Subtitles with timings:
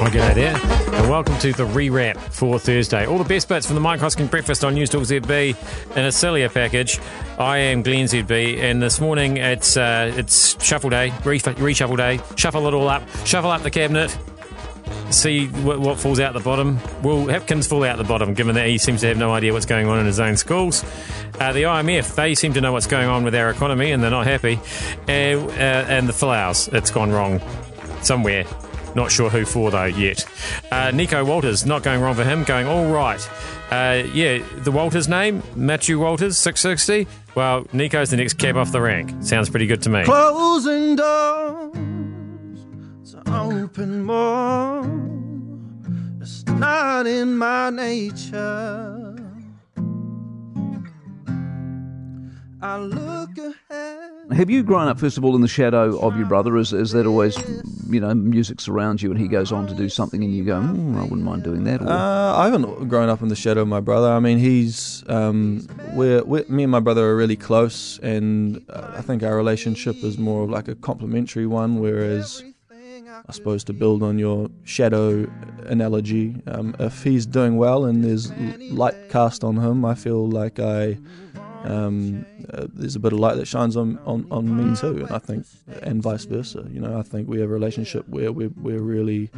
[0.00, 0.56] Well, g'day there,
[0.94, 3.04] and welcome to the rewrap for Thursday.
[3.04, 6.10] All the best bits from the Mike Hosking breakfast on News Talk ZB in a
[6.10, 6.98] sillier package.
[7.38, 12.18] I am Glenn ZB, and this morning it's uh, it's shuffle day, reshuffle day.
[12.34, 14.16] Shuffle it all up, shuffle up the cabinet,
[15.10, 16.78] see what, what falls out the bottom.
[17.02, 19.66] Will Hipkins fall out the bottom, given that he seems to have no idea what's
[19.66, 20.82] going on in his own schools?
[21.38, 24.10] Uh, the IMF, they seem to know what's going on with our economy, and they're
[24.10, 24.58] not happy.
[25.06, 27.38] Uh, uh, and the Folaus, it's gone wrong
[28.00, 28.46] somewhere.
[28.94, 30.26] Not sure who for though yet.
[30.70, 33.20] Uh, Nico Walters, not going wrong for him, going all right.
[33.70, 37.06] Uh, yeah, the Walters name, Matiu Walters, Six60.
[37.34, 39.22] Well, Nico's the next cab off the rank.
[39.22, 40.04] Sounds pretty good to me.
[40.04, 41.72] Closing doors
[43.12, 44.80] to open more.
[46.20, 48.99] It's not in my nature.
[52.62, 54.10] I look ahead.
[54.32, 56.56] Have you grown up, first of all, in the shadow of your brother?
[56.56, 57.36] Is, is that always,
[57.88, 60.60] you know, music surrounds you and he goes on to do something and you go,
[60.60, 61.80] mm, I wouldn't mind doing that?
[61.82, 64.08] Or, Uh, I haven't grown up in the shadow of my brother.
[64.08, 68.92] I mean, he's um, we're, we're me and my brother are really close, and uh,
[68.94, 71.80] I think our relationship is more of like a complementary one.
[71.80, 72.44] Whereas,
[73.28, 75.28] I suppose to build on your shadow
[75.66, 78.30] analogy, um, if he's doing well and there's
[78.70, 80.98] light cast on him, I feel like I
[81.64, 85.10] um, uh, there's a bit of light that shines on, on, on me too, and
[85.10, 85.46] I think,
[85.82, 86.66] and vice versa.
[86.70, 89.30] You know, I think we have a relationship where we're, we're really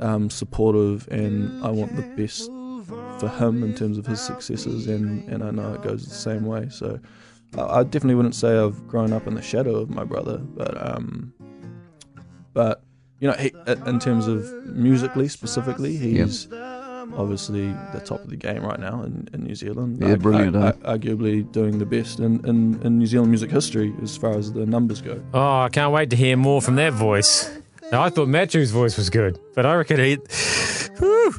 [0.00, 2.50] um, supportive, and I want the best
[3.20, 6.44] for him in terms of his successes, and, and I know it goes the same
[6.46, 6.68] way.
[6.70, 7.00] So
[7.56, 10.94] I, I definitely wouldn't say I've grown up in the shadow of my brother, but
[10.94, 11.32] um,
[12.52, 12.82] but
[13.20, 16.46] you know, he, in terms of musically specifically, he's
[17.14, 19.98] obviously the top of the game right now in, in New Zealand.
[20.00, 20.72] Yeah, brilliant, I, eh?
[20.84, 24.64] Arguably doing the best in, in, in New Zealand music history as far as the
[24.64, 25.22] numbers go.
[25.34, 27.50] Oh, I can't wait to hear more from that voice.
[27.92, 30.18] Now, I thought Matiu's voice was good, but I reckon he.
[30.98, 31.34] Whew.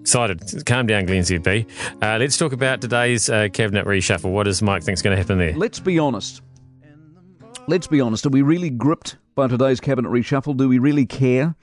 [0.00, 0.64] Excited.
[0.66, 1.68] Calm down, Glenn ZB.
[2.00, 4.30] Uh, let's talk about today's uh, cabinet reshuffle.
[4.30, 5.52] What does Mike think's going to happen there?
[5.54, 6.42] let's be honest.
[7.68, 8.24] Let's be honest.
[8.24, 10.56] Are we really gripped by today's cabinet reshuffle?
[10.56, 11.56] Do we really care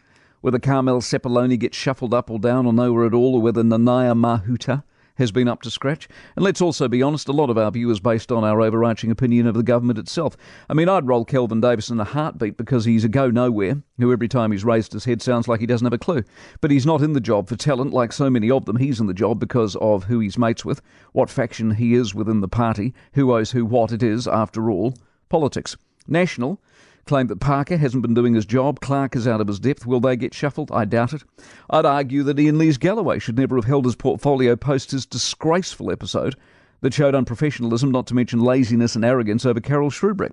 [0.43, 4.13] whether Carmel Sepuloni gets shuffled up or down or nowhere at all, or whether Nanaia
[4.13, 4.83] Mahuta
[5.15, 6.09] has been up to scratch?
[6.35, 9.09] And let's also be honest, a lot of our view is based on our overarching
[9.09, 10.35] opinion of the government itself.
[10.67, 14.11] I mean, I'd roll Kelvin Davis in a heartbeat because he's a go nowhere who
[14.11, 16.25] every time he's raised his head sounds like he doesn't have a clue.
[16.59, 18.75] But he's not in the job for talent like so many of them.
[18.75, 20.81] He's in the job because of who he's mates with,
[21.13, 24.93] what faction he is within the party, who owes who what it is, after all,
[25.29, 25.77] politics.
[26.05, 26.59] National
[27.05, 28.79] claim that Parker hasn't been doing his job.
[28.79, 29.85] Clark is out of his depth.
[29.85, 30.71] Will they get shuffled?
[30.71, 31.23] I doubt it.
[31.69, 36.35] I'd argue that Iain Lees-Galloway should never have held his portfolio post his disgraceful episode
[36.81, 40.31] that showed unprofessionalism, not to mention laziness and arrogance over Karel Sroubek.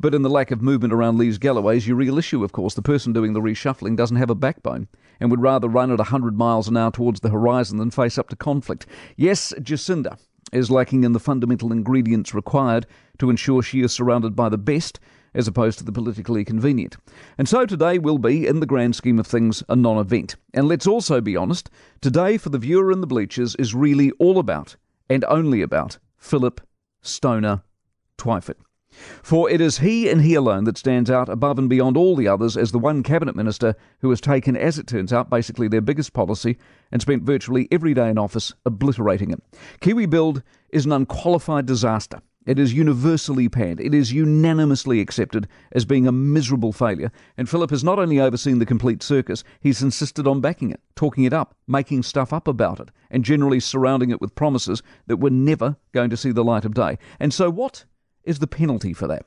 [0.00, 2.74] But in the lack of movement around Lees-Galloway's your real issue, of course.
[2.74, 4.88] The person doing the reshuffling doesn't have a backbone
[5.20, 8.28] and would rather run at 100 miles an hour towards the horizon than face up
[8.30, 8.86] to conflict.
[9.16, 10.18] Yes, Jacinda
[10.52, 12.86] is lacking in the fundamental ingredients required
[13.18, 14.98] to ensure she is surrounded by the best
[15.34, 16.96] as opposed to the politically convenient.
[17.38, 20.36] And so today will be, in the grand scheme of things, a non event.
[20.54, 21.70] And let's also be honest,
[22.00, 24.76] today for the viewer in the bleachers is really all about,
[25.08, 26.60] and only about, Philip
[27.02, 27.62] Stoner
[28.18, 28.56] Twyford.
[29.22, 32.28] For it is he and he alone that stands out above and beyond all the
[32.28, 35.80] others as the one cabinet minister who has taken, as it turns out, basically their
[35.80, 36.58] biggest policy
[36.90, 39.42] and spent virtually every day in office obliterating it.
[39.80, 42.20] Kiwi Build is an unqualified disaster.
[42.44, 43.80] It is universally panned.
[43.80, 47.12] It is unanimously accepted as being a miserable failure.
[47.36, 51.24] And Philip has not only overseen the complete circus, he's insisted on backing it, talking
[51.24, 55.30] it up, making stuff up about it, and generally surrounding it with promises that were
[55.30, 56.98] never going to see the light of day.
[57.20, 57.84] And so, what
[58.24, 59.24] is the penalty for that?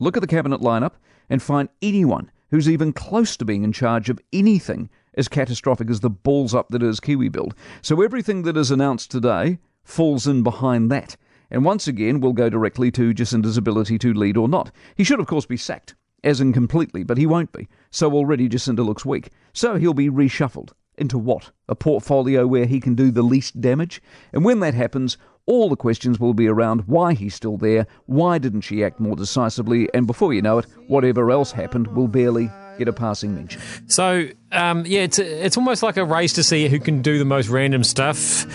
[0.00, 0.92] Look at the cabinet lineup
[1.28, 6.00] and find anyone who's even close to being in charge of anything as catastrophic as
[6.00, 7.54] the balls up that is Kiwi Build.
[7.82, 11.16] So everything that is announced today falls in behind that.
[11.50, 14.70] And once again, we'll go directly to Jacinda's ability to lead or not.
[14.96, 17.68] He should, of course, be sacked, as in completely, but he won't be.
[17.90, 19.30] So already Jacinda looks weak.
[19.52, 20.72] So he'll be reshuffled.
[20.96, 21.50] Into what?
[21.68, 24.00] A portfolio where he can do the least damage?
[24.32, 28.38] And when that happens, all the questions will be around why he's still there, why
[28.38, 32.48] didn't she act more decisively, and before you know it, whatever else happened will barely
[32.78, 33.60] get a passing mention.
[33.88, 37.24] So, um, yeah, it's, it's almost like a race to see who can do the
[37.24, 38.46] most random stuff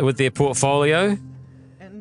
[0.00, 1.18] with their portfolio.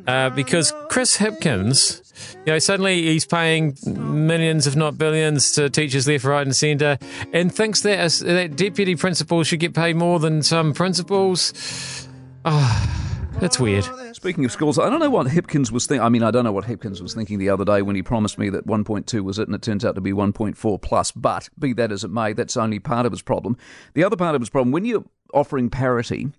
[0.07, 2.01] Uh, because Chris Hipkins,
[2.45, 6.97] you know, suddenly he's paying millions, if not billions, to teachers left, right, and centre,
[7.33, 12.07] and thinks that a, that deputy principal should get paid more than some principals.
[12.45, 13.05] Oh,
[13.39, 13.83] That's weird.
[14.15, 16.03] Speaking of schools, I don't know what Hipkins was thinking.
[16.03, 18.37] I mean, I don't know what Hipkins was thinking the other day when he promised
[18.37, 21.11] me that 1.2 was it, and it turns out to be 1.4 plus.
[21.11, 23.57] But be that as it may, that's only part of his problem.
[23.93, 25.03] The other part of his problem, when you're
[25.33, 26.29] offering parity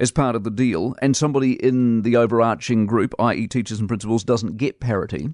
[0.00, 4.24] as part of the deal, and somebody in the overarching group, i.e., teachers and principals,
[4.24, 5.32] doesn't get parity,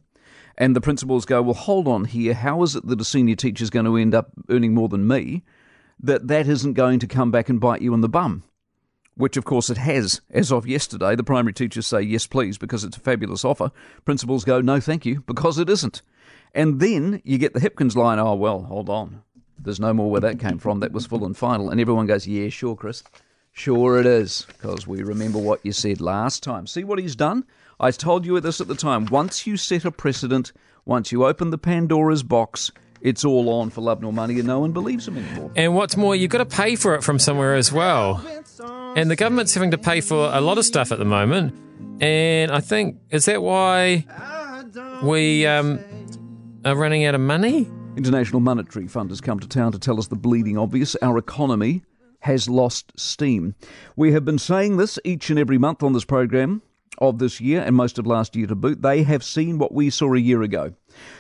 [0.59, 3.63] and the principals go, well, hold on here, how is it that a senior teacher
[3.63, 5.43] is going to end up earning more than me?
[5.99, 8.43] That that isn't going to come back and bite you in the bum
[9.17, 11.17] which of course it has as of yesterday.
[11.17, 13.73] The primary teachers say yes, please, because it's a fabulous offer.
[14.05, 16.03] Principals go no, thank you, because it isn't.
[16.55, 19.23] And then you get the Hipkins line, oh, well, hold on.
[19.59, 20.81] There's no more where that came from.
[20.81, 21.71] That was full and final.
[21.71, 23.03] And everyone goes, yeah, sure, Chris.
[23.57, 26.67] Sure it is, because we remember what you said last time.
[26.67, 27.43] See what he's done?
[27.81, 29.07] I told you this at the time.
[29.07, 30.53] Once you set a precedent,
[30.85, 32.71] once you open the Pandora's box,
[33.01, 35.51] it's all on for love nor money, and no one believes him anymore.
[35.57, 38.23] And what's more, you've got to pay for it from somewhere as well.
[38.95, 41.55] And the government's having to pay for a lot of stuff at the moment.
[42.03, 44.05] And I think, is that why
[45.03, 45.81] we um,
[46.67, 47.67] are running out of money?
[47.97, 50.95] International Monetary Fund has come to town to tell us the bleeding obvious.
[50.97, 51.83] Our economy
[52.21, 53.55] has lost steam.
[53.95, 56.63] We have been saying this each and every month on this program
[56.99, 58.83] of this year and most of last year to boot.
[58.83, 60.73] They have seen what we saw a year ago.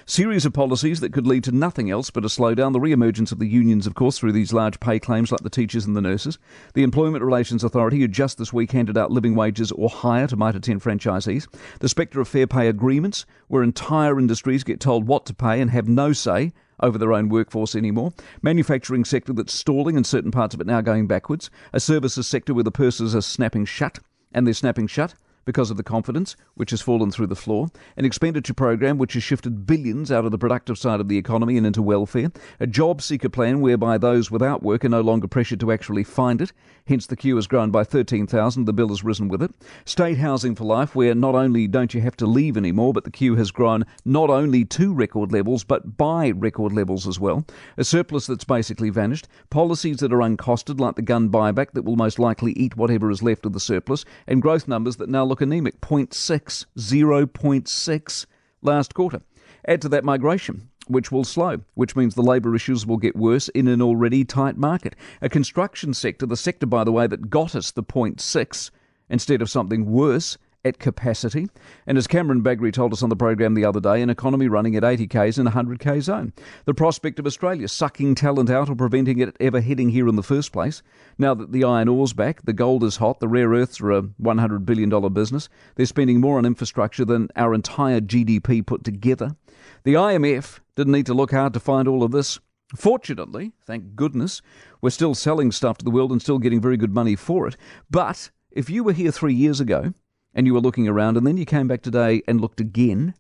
[0.07, 2.73] Series of policies that could lead to nothing else but a slowdown.
[2.73, 5.51] The re emergence of the unions, of course, through these large pay claims like the
[5.51, 6.39] teachers and the nurses.
[6.75, 10.37] The Employment Relations Authority, who just this week handed out living wages or higher to
[10.37, 11.47] Mitre 10 franchisees.
[11.81, 15.71] The spectre of fair pay agreements, where entire industries get told what to pay and
[15.71, 18.13] have no say over their own workforce anymore.
[18.43, 21.51] Manufacturing sector that's stalling and certain parts of it now going backwards.
[21.73, 23.99] A services sector where the purses are snapping shut,
[24.33, 25.15] and they're snapping shut
[25.47, 29.23] because of the confidence which has fallen through the floor, an expenditure program which has
[29.23, 33.01] shifted billions out of the productive side of the economy and into welfare, a job
[33.01, 36.53] seeker plan whereby those without work are no longer pressured to actually find it,
[36.87, 39.53] hence the queue has grown by 13,000, the bill has risen with it,
[39.85, 43.11] state housing for life where not only don't you have to leave anymore, but the
[43.11, 47.47] queue has grown not only to record levels, but by record levels as well,
[47.77, 51.97] a surplus that's basically vanished, policies that are uncosted like the gun buyback that will
[51.97, 55.36] most likely eat whatever is left of the surplus, and growth numbers that now look
[55.37, 58.27] look anemic 0.6, 0.6
[58.63, 59.21] last quarter.
[59.69, 63.49] Add to that migration, which will slow, which means the labour issues will get worse
[63.49, 64.97] in an already tight market.
[65.21, 68.71] A construction sector, the sector, by the way, that got us the 0.6
[69.11, 71.49] instead of something worse, at capacity.
[71.87, 74.77] And as Cameron Bagrie told us on the program the other day, an economy running
[74.77, 76.33] at 80 k's in a 100 k zone.
[76.65, 80.23] The prospect of Australia sucking talent out or preventing it ever heading here in the
[80.23, 80.83] first place.
[81.19, 84.03] Now that the iron ore's back, the gold is hot, the rare earths are a
[84.03, 85.49] $100 billion business.
[85.77, 89.37] They're spending more on infrastructure than our entire GDP put together.
[89.85, 92.39] The IMF didn't need to look hard to find all of this.
[92.75, 94.43] Fortunately, thank goodness,
[94.81, 97.57] we're still selling stuff to the world and still getting very good money for it.
[97.89, 99.95] But if you were here three years ago,
[100.37, 103.15] and you were looking around and then you came back today and looked again,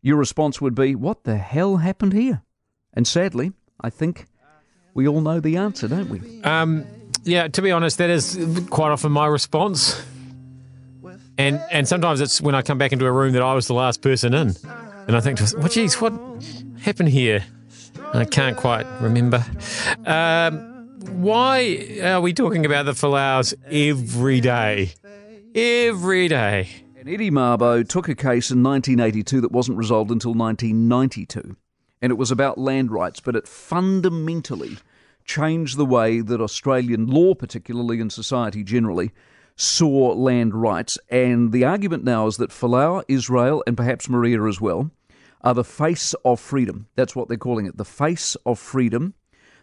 [0.00, 2.42] your response would be, What the hell happened here?
[2.94, 4.26] And sadly, I think
[4.94, 6.42] we all know the answer, don't we?
[6.42, 6.86] Um,
[7.24, 8.38] yeah, to be honest, that is
[8.70, 10.00] quite often my response.
[11.36, 13.74] And and sometimes it's when I come back into a room that I was the
[13.74, 14.54] last person in.
[15.06, 16.12] And I think, well, geez, what
[16.80, 17.44] happened here?
[18.12, 19.44] I can't quite remember.
[20.06, 20.88] Um,
[21.20, 24.92] why are we talking about the Folau's every day?
[25.54, 26.68] Every day.
[26.98, 31.56] And Eddie Mabo took a case in 1982 that wasn't resolved until 1992.
[32.02, 34.76] And it was about land rights, but it fundamentally
[35.24, 39.10] changed the way that Australian law, particularly in society generally,
[39.56, 40.98] saw land rights.
[41.08, 44.90] And the argument now is that Folau, Israel, and perhaps Maria as well,
[45.42, 46.88] are the face of freedom.
[46.94, 49.14] That's what they're calling it the face of freedom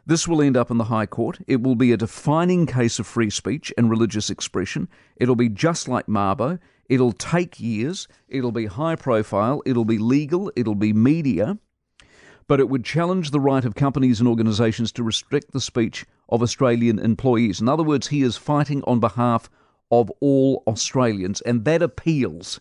[0.06, 1.40] this will end up in the High Court.
[1.48, 4.88] It will be a defining case of free speech and religious expression.
[5.16, 6.60] It'll be just like Mabo.
[6.88, 8.08] It'll take years.
[8.28, 9.64] It'll be high profile.
[9.66, 10.52] It'll be legal.
[10.56, 11.58] It'll be media.
[12.48, 16.44] But it would challenge the right of companies and organisations to restrict the speech of
[16.44, 17.60] Australian employees.
[17.60, 19.50] In other words, he is fighting on behalf
[19.90, 22.60] of all Australians, and that appeals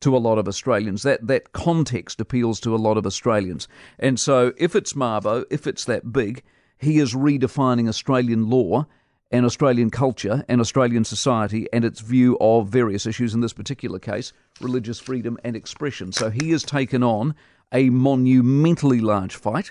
[0.00, 1.02] to a lot of Australians.
[1.02, 3.68] That that context appeals to a lot of Australians.
[3.98, 6.42] And so, if it's Mabo, if it's that big,
[6.80, 8.86] he is redefining Australian law
[9.30, 13.98] and Australian culture and Australian society and its view of various issues, in this particular
[13.98, 16.10] case, religious freedom and expression.
[16.10, 17.34] So he has taken on
[17.72, 19.70] a monumentally large fight,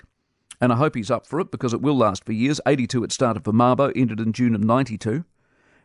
[0.60, 2.60] and I hope he's up for it because it will last for years.
[2.66, 5.24] 82 it started for Mabo, ended in June of 92.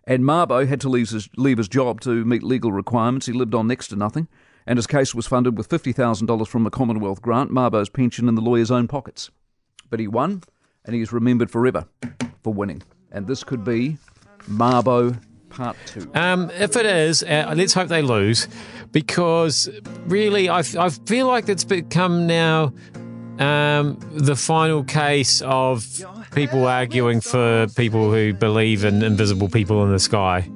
[0.06, 3.26] And Mabo had to leave his, leave his job to meet legal requirements.
[3.26, 4.28] He lived on next to nothing,
[4.68, 8.42] and his case was funded with $50,000 from a Commonwealth grant, Mabo's pension in the
[8.42, 9.32] lawyer's own pockets.
[9.90, 10.44] But he won,
[10.86, 11.86] and he is remembered forever
[12.44, 12.82] for winning.
[13.12, 13.98] And this could be
[14.50, 16.10] Mabo part two.
[16.14, 18.48] Um, if it is, uh, let's hope they lose,
[18.92, 19.70] because
[20.06, 22.74] really, I, I feel like it's become now
[23.40, 25.86] um, the final case of
[26.34, 30.50] people arguing for people who believe in invisible people in the sky.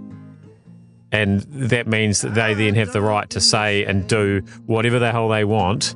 [1.11, 5.11] And that means that they then have the right to say and do whatever the
[5.11, 5.95] hell they want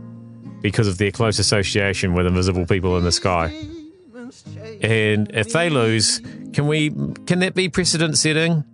[0.62, 3.54] because of their close association with invisible people in the sky.
[4.84, 6.22] And if they lose,
[6.52, 6.90] can we
[7.26, 8.66] can that be precedent setting?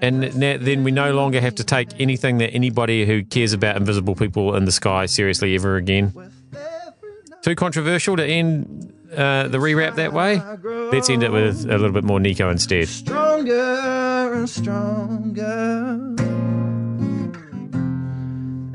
[0.00, 4.14] And then we no longer have to take anything that anybody who cares about invisible
[4.14, 6.12] people in the sky seriously ever again.
[7.42, 10.40] Too controversial to end uh, the rewrap that way.
[10.92, 12.88] Let's end it with a little bit more Nico instead.
[12.88, 16.14] Stronger and stronger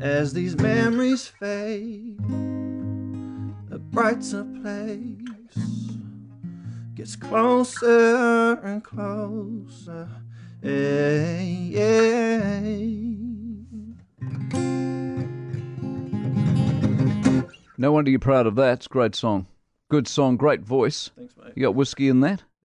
[0.00, 2.18] as these memories fade.
[3.70, 5.24] A brighter place
[6.94, 10.08] gets closer and closer.
[10.62, 13.16] Hey, hey.
[17.76, 18.74] No wonder you're proud of that.
[18.74, 19.46] It's a great song.
[19.90, 21.10] Good song, great voice.
[21.16, 21.52] Thanks, mate.
[21.56, 22.44] You got whiskey in that?